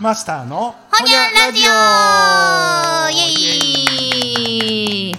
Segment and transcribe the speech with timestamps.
[0.00, 1.70] マスターのほにゃラジオ！
[3.10, 5.14] イエイ！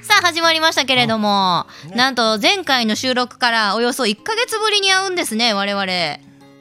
[0.00, 1.96] さあ始まりましたけれども、ね。
[1.96, 5.84] なんと前回の収録からおよそ1ヶ月ぶりに会うんですね我々。
[5.84, 5.86] あ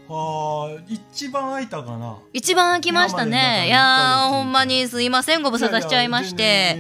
[0.10, 0.80] ー
[1.16, 2.18] 一番空いたかな。
[2.34, 3.68] 一番空きましたね。
[3.68, 6.78] いやほんまにすいませんご無沙汰しちゃいまして。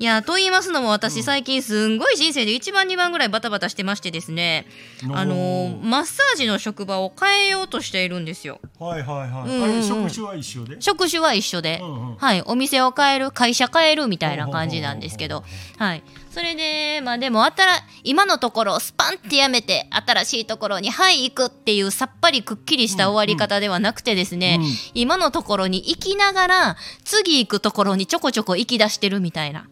[0.00, 4.66] いやと言いますのも私最近すんごい人生で一番二番ぐらいバタバタしてましてですね。
[5.12, 8.60] あのーマッサージの職場を変えようとしているんですよ。
[8.80, 9.82] はいはいはい、うんうん。
[9.84, 10.80] 職種は一緒で？
[10.80, 12.16] 職種は一緒で、うんうん。
[12.16, 15.44] はい、お店を変える会社変えるみたいな感じなんですけど、
[15.78, 24.66] はい、それでまあでもあたら今のところスパンってやめて新しいところにはい行くっていうさっぱりくっきりした終わり方ではなくてですね、うん。
[24.94, 29.68] 今のところに行きながら次行くところにちょこちょこ行き出してるみたいな。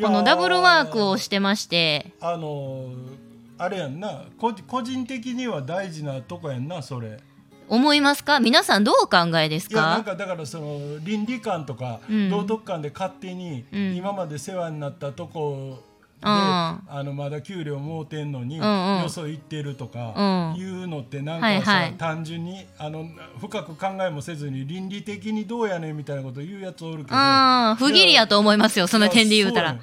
[0.00, 2.12] このダブルワークをしてまして。
[2.20, 3.28] あのー
[3.60, 4.22] あれやんな。
[4.38, 7.18] こ個人的には大事なとこやんなそれ。
[7.68, 8.38] 思いますか？
[8.38, 12.30] 皆さんどうお考えですいやなんかかだからその倫理観とかうん。
[12.30, 13.96] 道徳観で勝手にうん。
[13.96, 15.82] 今まで世話になったとこ
[16.20, 19.02] あのまだ給料もうてんのに、うんうん。
[19.02, 20.60] よそ行ってるとか、うん。
[20.60, 21.94] いうのってなんかさ、はいはい。
[21.94, 23.06] 単純にあの
[23.40, 27.16] 深く考えもせずに倫理的にどうやねんみたいなこと言うやつおるけど。
[27.16, 29.78] うん不義理やと思いますよその点で言うたら。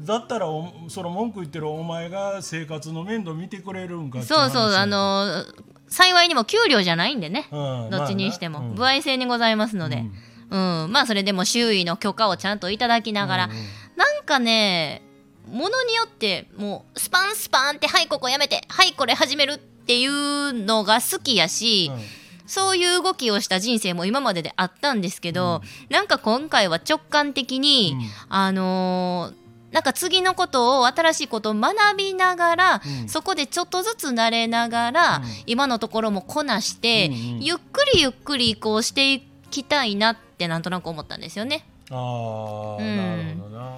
[0.00, 5.44] だったらおその文句言ってるお前が生活の面倒見てくれるんかそうそう、あの
[5.88, 8.76] 幸いにも給料じゃないんでね、うんどっちにしても、まあなうん。
[8.76, 10.04] 歩合制にございますので、
[10.50, 10.90] うん。
[10.90, 13.56] まあそれでも周囲の許可をちゃんといただきながら、うんうん。
[13.96, 15.02] なんかね
[15.50, 22.00] ものによってもうスパンスパンってはいここやめてはいこれ始めるっていうのが好きやし、うん。
[22.46, 28.10] そういう動きをした人生も今までであったんですけど、なんか今回は直感的に、うん。
[28.28, 29.40] あのー
[29.70, 33.08] なんか次のことを新しいことを学びながら、うん。
[33.08, 35.22] そこでちょっとずつ慣れながら、うん。
[35.46, 37.40] 今のところもこなして、うんうん。
[37.40, 41.64] ゆっくりゆっくり移行していきたいなってなんとなく思ったんですよね。
[41.88, 42.96] ああ、うん。
[42.96, 43.76] なるほどな。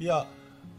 [0.00, 0.26] いや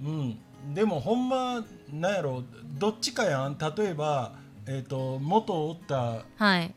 [0.03, 0.39] うん。
[0.73, 2.43] でもほんまなんやろ
[2.79, 3.57] どっちかやん。
[3.57, 4.33] 例えば
[4.67, 6.73] えっ、と元おったはい、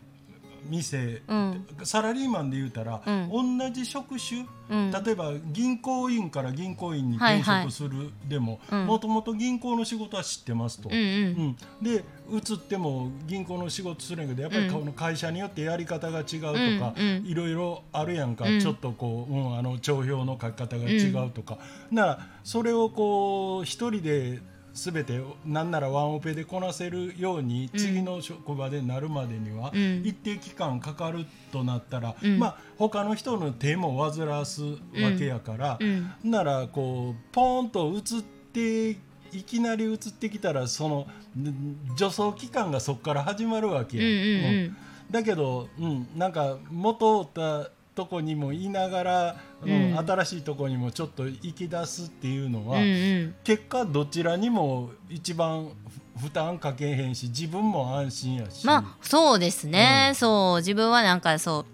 [0.64, 1.66] 店、うん。
[1.84, 3.58] サラリーマンで言うたら、うん。
[3.58, 8.86] 同じ職種うん、例えば銀行員から銀行員に転職するでもうん。
[8.86, 10.90] もともと銀行の仕事は知ってますと。
[10.90, 11.02] うんうん。
[11.02, 11.04] う
[11.48, 11.56] ん。
[11.82, 14.72] で移っても銀行の仕事するんやけどやっぱりうん。
[14.74, 16.38] この会社によってやり方が違うと
[16.84, 16.94] か、
[17.24, 18.60] いろいろあるやんか、うん。
[18.60, 21.58] ちょっとこう、うん、あの帳票の書き方が違うとか、
[21.90, 24.40] ならそれをこう一人で
[24.78, 30.02] 全てなんならワンオペでこなせるようにうん次の職場でなるまでにはうん。
[30.04, 32.38] 一定期間かかるとなったら、うん。
[32.38, 34.76] まあ他の人の手も煩わすわ
[35.18, 36.12] けやから、うん。
[36.24, 38.90] ならこうポーンと移って
[39.32, 41.06] いきなり移ってきたらその
[41.36, 44.54] ん助走期間がそこから始まるわけうんや、うん。
[44.54, 44.76] うん。
[45.10, 49.70] だけど、うん、なんか元おったとこにもいながら、うん。
[49.72, 52.86] うん新しいとこにもちょっと行き出すっていうのは、うんう
[53.24, 53.34] ん。
[53.42, 55.70] 結果どちらにも一番
[56.16, 58.64] ふ負担かけへんし自分も安心やし。
[58.64, 60.14] まあそうですね、うん。
[60.14, 60.56] そう。
[60.58, 61.66] 自分はなんかそ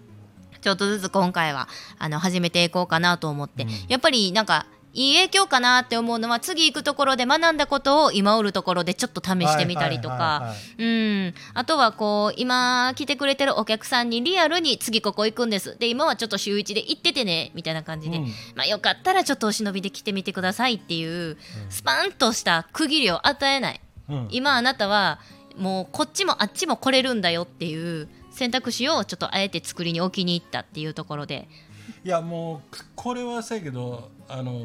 [0.55, 1.67] うちょっとずつ今回は
[1.99, 3.69] あの始めていこうかなと思って、うん。
[3.87, 4.65] やっぱりなんか
[4.95, 10.53] いい影響かなって思うのは次行くところで学んだことを今おるところでちょっと試してみたりとか。
[11.53, 15.77] あとはこう今来てくれてるお客さんにリアルに次ここ行くんです。
[15.77, 18.25] で今はちょっと週1で行っててねみたいな感じで、うん。
[18.55, 21.37] まあ、よかったらちょっとお忍びで来てみてくださいっていう
[21.69, 23.81] スパンとした区切りを与えない。
[24.09, 24.27] うん。
[24.31, 25.19] 今あなたは
[25.57, 31.47] もうこっちもあっちも来れるんだよっていう選択肢をちょっとあえて作りに置きに行ったっていうところで
[32.05, 34.61] いやもうこれはそうやけどあの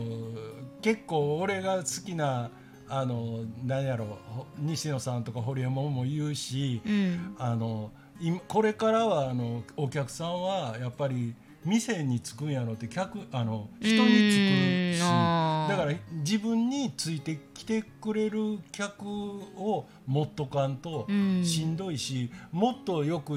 [0.82, 2.50] 結構俺が好きな
[2.86, 7.36] あの何やろほ西野さんとか堀山も言うし、うん。
[7.38, 11.34] あの今これからはあのお客さんはやっぱり
[11.64, 21.42] 店に着くんやろって客あの人に着くうしだから自分についてきてくれる客を持っとかんとうん。
[21.42, 23.36] しんどいし、もっとよく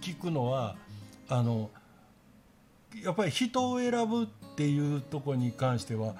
[0.00, 0.74] 聞くのは
[1.28, 1.70] あの
[3.04, 4.26] やっぱり人を選ぶっ
[4.56, 6.14] ていうところに関しては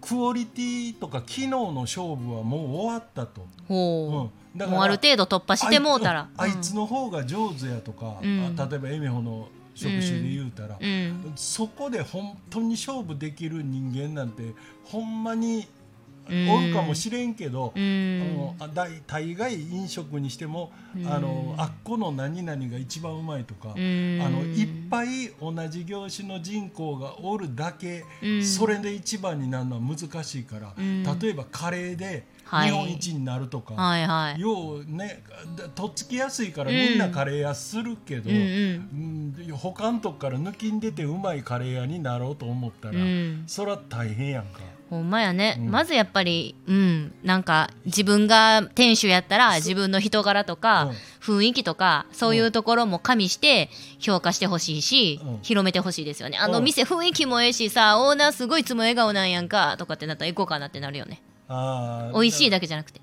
[0.00, 3.46] クオリティとか機能の勝負はもう終わったと。
[3.66, 6.28] ほう、うん、だもうある程度突破してもうたら。
[6.36, 8.54] あいつの方が上手やとか、うん。
[8.56, 11.32] あ例えばエミホの職種で言うたら、うん、うん。
[11.34, 14.54] そこで本当に勝負できる人間なんて
[14.84, 15.64] ほんまにうん
[16.28, 21.06] おるかもしれんけど、うあんのあ大大概飲食にしても、うん。
[21.06, 24.20] あのあっこの何々が一番うまいとか、うん。
[24.22, 28.44] あのいっぱい同じ業種の人口がおるだけ、うん。
[28.44, 31.02] それで一番になるのは難しいから、うん。
[31.18, 32.70] 例えばカレーではい。
[32.70, 34.40] 日本一になるとか、はいはい。
[34.40, 35.22] ようね
[35.56, 38.42] だとっつきやすいからみんなカレー屋するけど、うんうん。
[38.42, 43.44] うん他のとこから抜きん出てうまいカレー屋になろうと思ったら、うん。
[43.46, 44.60] そら大変やんか。
[44.90, 45.70] ほんまやね、うん。
[45.70, 47.12] まずやっぱりうん。
[47.22, 50.90] なんか自分が店主やったら自分の人柄とか、
[51.20, 53.68] 雰囲気とかそういうところも加味して
[53.98, 55.38] 評価してほしいし、うん。
[55.42, 56.38] 広めてほしいですよね。
[56.38, 61.22] あのうん店雰囲気もええしさオーナーすごいいつも笑顔なんやんかとかってなったら行こうかなってなるよね。
[61.48, 63.00] あー美味しいだけじゃなくて。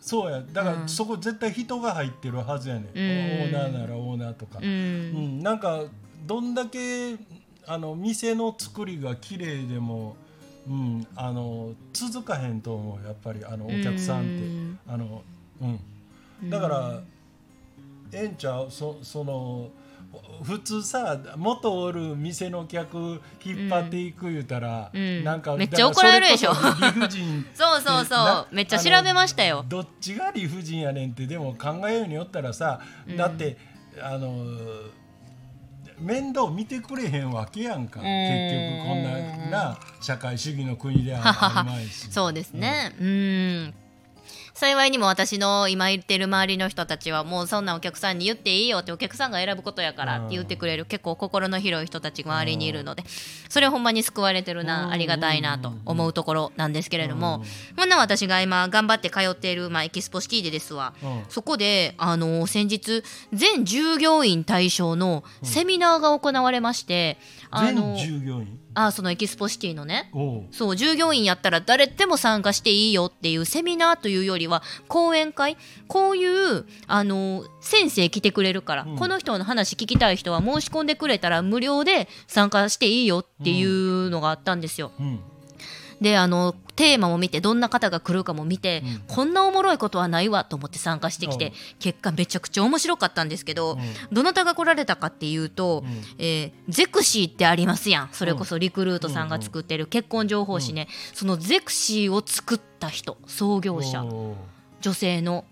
[0.00, 0.40] そうや。
[0.40, 0.88] だからうん。
[0.88, 2.86] そこ絶対人が入ってるはずやねん、ん。
[2.86, 5.42] オーナーならオーナーとか、ううんん。
[5.42, 5.84] なんか
[6.26, 7.16] どんだけ
[7.66, 10.16] あの店の作りが綺麗でも、
[10.68, 14.78] うん、あの続かへんと思うやっぱりあのお客さんって、うん。
[14.86, 15.22] あの
[16.42, 17.00] うん、だから、
[18.12, 18.70] ええんちゃう？
[18.70, 19.70] そその
[20.42, 25.24] 普通さ元おる店の客引っ張っていく言うたら、うん。
[25.24, 26.54] なんかめっちゃ怒られるでしょ。
[26.54, 27.46] それこそ理不尽。
[27.54, 29.64] そうそうそなうめっちゃ調べましたよ。
[29.68, 33.16] どっちが理不尽やねんってでも考えようによったらさ、うん。
[33.16, 33.56] だって
[34.00, 34.44] あの
[35.98, 38.00] 面倒見てくれへんわけやんか。
[38.00, 38.02] ん。
[38.02, 39.16] 結局こんな
[39.50, 42.08] な社会主義の国ではあるまいし。
[42.12, 42.94] そうですね。
[43.00, 43.74] うん
[44.56, 53.04] 幸いにも私の今言ってる周りの人たちはもうそんなお客さんに言っていいよってお客さんが選ぶことやからって言ってくれる結構心の広い人たちが周りにいるので
[53.50, 54.66] それほんまに救われてるうん。
[54.66, 57.44] なありがたいなと思うところなんですけれども
[57.76, 57.88] こん。
[57.90, 60.94] な私が今頑張って通っている、まあ、エキスポシティでですわ。
[61.02, 61.24] うん。
[61.28, 63.02] そこであの先日
[63.34, 67.18] 全従業員対象のセミナーが行われまして、
[67.50, 68.58] あの全従業員？
[68.78, 70.10] あそのエキスポシティのね。
[70.50, 75.56] そう従業員やったら誰でも参加していいよっていうセミナーというよりは講演会？
[75.88, 78.96] こういうあの先生来てくれるから、うん。
[78.96, 84.92] この人の話聞きたい人は申し込んでくれたら無料で参加していいよっていうのがあったんですよ。
[84.98, 85.20] うん
[86.00, 89.14] であのテーマも見てどんな方が来るかも見て、うん。
[89.14, 91.52] こんなおもろいことはないわと思って参加してきて、うん。
[91.80, 94.14] 結果めちゃくちゃ面白かったんですけど、うん。
[94.14, 96.02] どなたが来られたかっていうと、うん。
[96.18, 98.08] えーゼクシーってありますやん。
[98.12, 104.04] それこそリクルートさんが作ってる結婚情報誌ね、そのゼクシーを作った人創業者
[104.80, 105.44] 女性の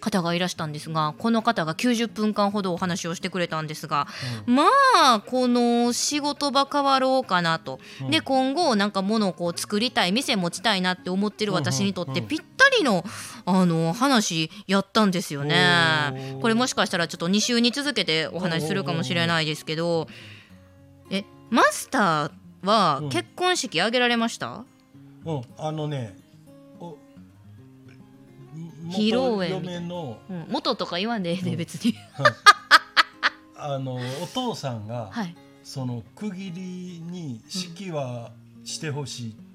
[0.00, 4.08] 方がいらしたんですがこの方が90分間ほどお話をしてくれたんですが、
[4.46, 4.64] ま
[4.94, 8.10] あこの仕事場変わろうかなと、うん。
[8.10, 12.10] で今後なんか物をこう作りたい店持ちたいなって思ってる私にとっうん。
[12.10, 13.04] うんうんてぴったりの
[13.46, 16.38] あの話やったんですよね。
[16.40, 20.08] これもしかしたらちょっと2週に続けてお話しするかもしれないですけど
[21.10, 22.30] えマスター
[22.64, 23.08] はうん。
[23.10, 24.64] 結婚式挙げられました、
[25.24, 25.42] うん。
[25.58, 26.19] あのねお
[28.90, 31.56] 披露宴元嫁のうん、元とか言わんでええでうん。
[31.56, 31.94] 別に、
[33.56, 38.32] あのお父さんが、はい、その区切りに式は
[38.64, 39.50] してほしいって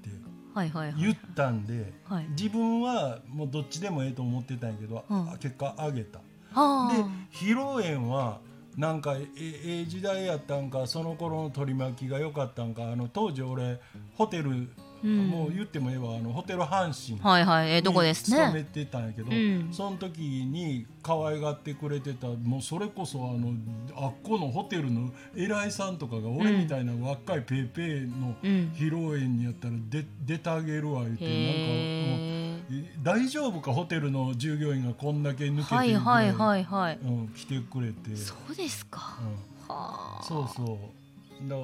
[0.56, 0.70] はい。
[0.70, 0.92] はい。
[0.92, 1.00] はい。
[1.02, 2.26] 言ったんで、はい。
[2.30, 5.30] 自分はもうどっちでもええと思ってたんやけど、うん。
[5.30, 6.20] あ結果あげた。
[6.52, 7.04] はで
[7.36, 8.40] 披露宴は
[8.78, 13.78] なんかえええ時代やったんかその頃の取り巻きが良かったんかあの当時俺
[14.14, 14.68] ホテル、
[15.06, 15.28] うん。
[15.28, 19.68] もう言ってもええわあのホテル阪神はいはいええとこです勤めねてたんやけど、うん。
[19.72, 23.52] その時に可愛がってくれてたもうそれこそあの
[23.94, 28.72] あっこのホテルの偉いさんとかが俺みたいな若いペーペーのうん。
[28.74, 31.70] 披露宴にやったら出出てあげるわ言ってなんか
[32.10, 32.36] もう
[33.02, 36.98] 大丈夫かホテルの従業員がこんだけ抜けてはいはいい、はいはい。
[37.02, 38.16] うん、来てくれて。
[38.16, 39.18] そうですか、
[39.68, 40.22] うん、はあ。
[40.22, 40.78] そうそ
[41.44, 41.48] う。
[41.48, 41.56] だ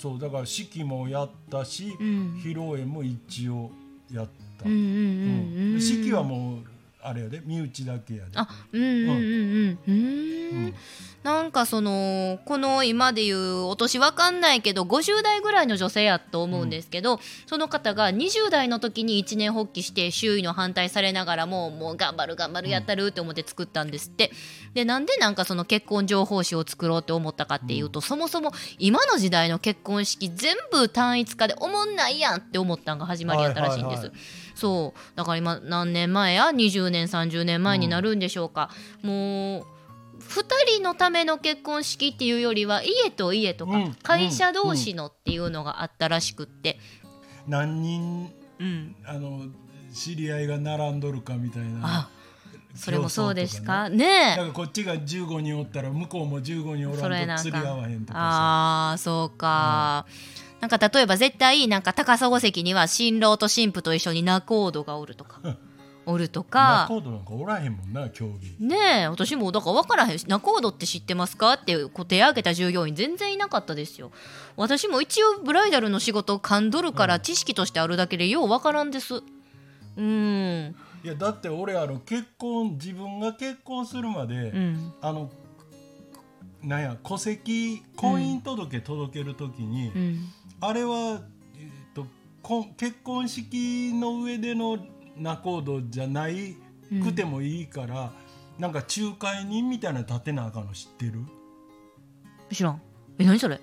[0.00, 2.40] そうだから式もやったし、うん。
[2.42, 3.70] 披露宴も一応
[4.10, 4.28] やっ
[4.58, 6.64] た、うんうんうんうん式はもう
[7.02, 8.30] あれやで身内だけやで。
[8.34, 9.94] あうんうんうんうん。
[9.94, 10.66] ううん。
[10.66, 10.74] ん
[11.22, 24.32] なんかそのこの今でいうお年わかんないけど50代ぐらいの女性やと思うんですけど、その方が20代の時に一年発起して周囲の反対されながらももう頑張る頑張るやったるって思って作ったんですって。
[24.72, 33.98] でなんでなんかその結婚情報誌を作ろうって思ったかっていうと、そもそも今の時代の結婚式全部単一化でおもんないやんって思ったんが始まりやったらしいんです。
[33.98, 34.18] はいはいはい。
[34.54, 35.16] そう。
[35.16, 38.70] だから今何年前や？20年30年前になるんでしょうか、
[39.02, 39.79] もう
[40.20, 40.44] 2
[40.76, 43.94] 人のための結婚式っていうよりは家と家とかうん。
[44.02, 46.78] 会社同士のっていうのがあったらしくって、
[47.46, 49.46] 何人うん、あの
[49.92, 51.80] 知り合いが並んどるかみたいな。
[51.82, 52.10] あ
[52.74, 53.88] それもそうですか？
[53.88, 53.96] ね。
[53.96, 58.24] ねだからこっちが15人おったら向こうも15人おらんと釣り合わへんとかさ。
[58.24, 60.06] ああそうか、
[60.60, 65.40] なんか例えば絶対なんか高砂席には新郎と新婦と一緒に仲人がおるとか
[66.10, 66.86] おるとか。
[66.88, 68.66] 仲人なんかおらへんもんな競技。
[68.66, 74.10] ねえ私もだから分からへんし仲人って知ってますかっていうこう手挙げた従業員全然いなかったですよ。
[74.56, 79.22] 私も一応ブライダルの仕事を噛んどるから知識としてあるだけでよう分からんです。
[79.96, 80.74] うん。
[81.02, 84.92] いやだって俺あの結婚自分が結婚するまで、うん。
[85.00, 85.30] あの
[86.62, 90.18] なんや戸籍婚姻届届けるときに、うん。
[90.60, 91.22] あれは、
[91.56, 92.06] えー、と
[92.42, 94.78] こん結婚式の上での
[95.20, 96.56] 仲人じゃない
[97.02, 98.10] くてもいいから、
[98.58, 101.20] なんか仲介人みたいなの立てなあかんの知ってる？
[102.52, 102.82] 知らん。
[103.18, 103.60] え何それ？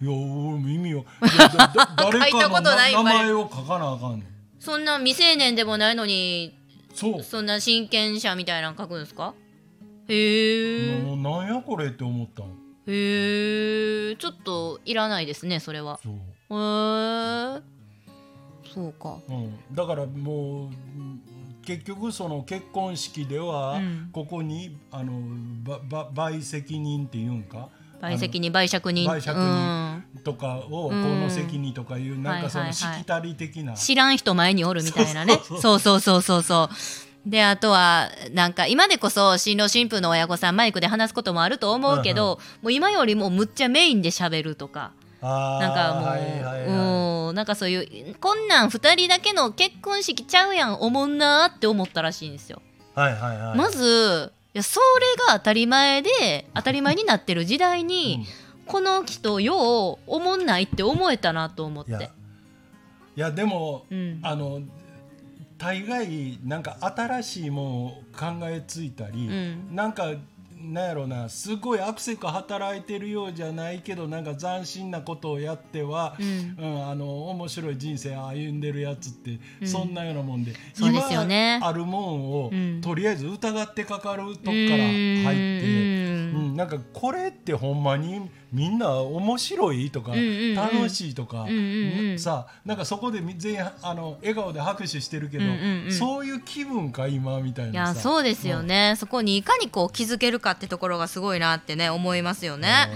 [0.00, 0.18] いや俺
[0.58, 1.04] も意味を
[1.96, 4.26] 誰かの名前を書かなあかんねん
[4.58, 6.58] そんな未成年でもないのに
[6.92, 7.22] そう。
[7.22, 9.34] そんな親権者みたいなの書くんですか？
[10.08, 12.48] へえなんやこれって思ったの。
[12.86, 16.00] へえちょっといらないですねそれは。
[16.02, 16.16] そう、へ
[17.58, 17.62] え
[18.72, 19.18] そうか。
[19.28, 21.22] うん、だからもううん
[21.64, 24.10] 結局その結婚式では、うん。
[24.12, 25.12] ここにあの
[25.62, 27.68] ばば陪席人っていうんか？
[28.00, 29.08] 売責に売借人。
[29.08, 31.20] 売借人とかをこうん。
[31.20, 32.88] の席にとかいうなんかそのはいはい。
[32.88, 35.38] はいしきたり的な、知らん人前におるみたいなね。
[35.60, 36.22] そうそうそう。
[36.22, 36.68] そうそ
[37.26, 44.90] うであとはなんか今でこそ新郎新婦の親御さんマイクで話すこともあると思うけど、もう今よりもむっちゃメインで喋るとか
[45.22, 46.64] なんかもう、はいはいはい。
[46.66, 52.60] うんなんかそういうこんなん2人だけの結婚式ちゃうやんおもんなーって思ったらしいんですよ。
[52.94, 53.56] はいはいはい。
[53.56, 58.26] まずいやそれが当たり前で当たり前になってる時代に、
[58.66, 62.10] この人ようおもんないって思えたなと思っいやて。
[63.16, 64.20] いやでも、うん。
[64.22, 64.60] あの
[65.56, 69.74] 大概なんか新しいもんを考えついたり、うん。
[69.74, 70.12] なんか
[70.62, 76.64] なんやろなすごいアクセク働いてるようじゃないけどなんか斬新なことをやっては、うん。
[76.64, 79.68] うんあの面白い人生歩んでるやつって、うん。
[79.68, 80.52] そんなようなもんで。
[80.74, 81.56] そうですよね。
[81.58, 82.80] 今あるもんを、うん。
[82.80, 85.91] とりあえず疑ってかかるとこから入って。
[86.52, 90.54] うんうん、なんかこれってほんまにみんな面白いとか、うんうんうん。
[90.54, 92.18] 楽しいとか、うんうんうん。
[92.18, 95.92] さなんかそこでみ全員あの笑顔で拍手してるけど、うんうんうん。
[95.92, 97.94] そういう気分か今みたいいなさ。
[97.94, 102.88] やそうですよね、そこにいかにこう気づけるかってところがすごいなってね思いますよね。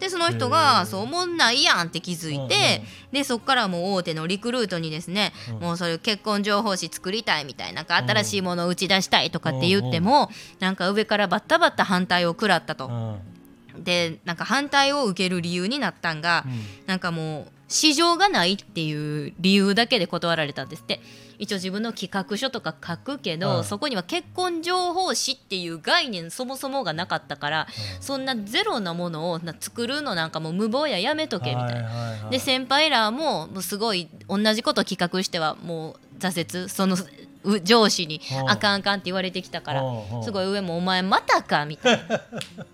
[0.00, 5.60] でその人がそう思んないやんって気づいて、でそこからもう大手のリクルートにですね、うん。
[5.60, 13.18] もうそういう結婚情報誌作りたいみたいななんか新しいものを打ち出したいとかって言っても、なんか上からバッタバッタ反対を食らったと。
[13.78, 16.86] でなんか反対を受ける理由になったんが、うん。
[16.86, 21.00] なんかもう市場がないっていう理由だけで断られたんですって。
[21.38, 27.66] 一応自分の企画書とか書くけど、うんそこには結婚情報誌っていう概念そもそもがなかったから、
[27.98, 31.74] そんなゼロなものをな作るのなんかもう無謀ややめとけみたいな。
[31.74, 32.30] はいはいはい。
[32.30, 36.94] で先輩らももうすごい同じこと企画してはもう挫折その
[37.44, 38.50] う上司にうん。
[38.50, 40.24] あかんあかんって言われてきたからうんうん。
[40.24, 42.20] すごい上も「お前またか」みたいな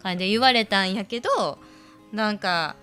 [0.02, 1.58] 感じで言われたんやけど
[2.12, 2.74] なんか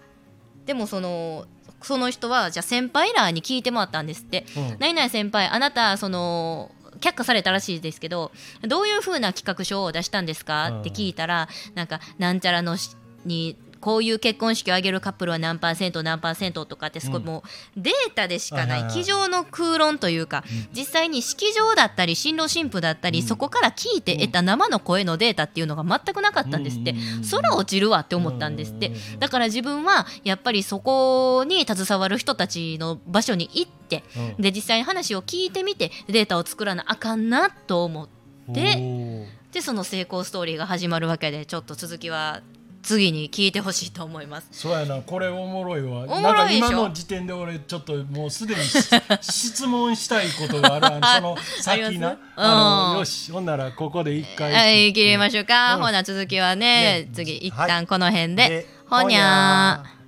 [0.65, 1.45] でもその
[1.83, 4.45] その人はじゃあ先輩らに聞いてもらったんですって。
[4.55, 17.25] うん「何々先輩あなたその却下されたらしいですけどどういう風な企画書を出したんですか?」って聞いたらなんかなんちゃらのしにこういう結婚式を挙げるカップルは何パーセント何パーセントとかってすごいうん。
[17.25, 17.43] も
[17.75, 23.25] うデータでしかなはい机上の空論というか実際に式場だったり新郎新婦だったりうん。
[23.27, 26.95] そこから聞いて得た生の声のデータっていうのが全くなかったんですって。
[27.29, 28.93] 空落ちるわって思ったんですって。
[29.19, 34.41] だから自分はやっぱりそこに携わる人たちの場所に行ってうん。
[34.41, 38.07] で実際に話を聞いてみてデータを作らなあかんなと思っ
[38.53, 42.41] てでその成功ストーリーが始まるわけでちょっと続きは
[42.83, 44.47] 次に聞いてほしいと思います。
[44.51, 46.05] そうやなこれおもろいわ。
[46.07, 48.79] おもろい今の時点で俺ちょっともうすでにし
[49.21, 53.31] 質問したいことがある その先ありなあのよし。
[53.31, 54.53] ほんならここで一回。
[54.53, 55.75] はい、切りましょうか。
[55.75, 55.83] うん。
[55.83, 57.09] ほな続きはねね。
[57.13, 57.67] 次一はい。
[57.69, 58.49] 旦この辺で。
[58.49, 60.02] でほにゃー。